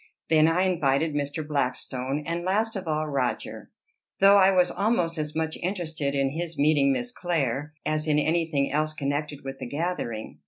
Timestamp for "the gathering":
9.59-10.39